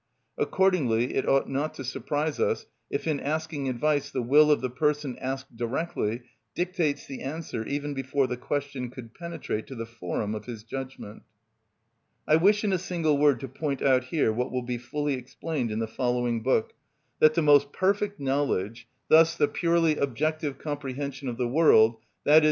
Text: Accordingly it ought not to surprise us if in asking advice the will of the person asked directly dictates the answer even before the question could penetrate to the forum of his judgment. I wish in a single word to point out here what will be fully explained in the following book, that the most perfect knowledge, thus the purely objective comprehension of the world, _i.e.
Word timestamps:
Accordingly 0.35 1.13
it 1.13 1.29
ought 1.29 1.47
not 1.47 1.75
to 1.75 1.83
surprise 1.83 2.39
us 2.39 2.65
if 2.89 3.05
in 3.05 3.19
asking 3.19 3.69
advice 3.69 4.09
the 4.09 4.23
will 4.23 4.49
of 4.49 4.59
the 4.59 4.69
person 4.71 5.15
asked 5.19 5.55
directly 5.55 6.23
dictates 6.55 7.05
the 7.05 7.21
answer 7.21 7.63
even 7.67 7.93
before 7.93 8.25
the 8.25 8.35
question 8.35 8.89
could 8.89 9.13
penetrate 9.13 9.67
to 9.67 9.75
the 9.75 9.85
forum 9.85 10.33
of 10.33 10.45
his 10.45 10.63
judgment. 10.63 11.21
I 12.27 12.37
wish 12.37 12.63
in 12.63 12.73
a 12.73 12.79
single 12.79 13.19
word 13.19 13.39
to 13.41 13.47
point 13.47 13.83
out 13.83 14.05
here 14.05 14.33
what 14.33 14.51
will 14.51 14.63
be 14.63 14.79
fully 14.79 15.13
explained 15.13 15.69
in 15.69 15.77
the 15.77 15.85
following 15.87 16.41
book, 16.41 16.73
that 17.19 17.35
the 17.35 17.43
most 17.43 17.71
perfect 17.71 18.19
knowledge, 18.19 18.87
thus 19.07 19.35
the 19.37 19.47
purely 19.47 19.97
objective 19.97 20.57
comprehension 20.57 21.27
of 21.29 21.37
the 21.37 21.47
world, 21.47 21.97
_i.e. 22.25 22.39